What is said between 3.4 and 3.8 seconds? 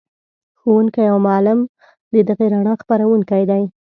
دی.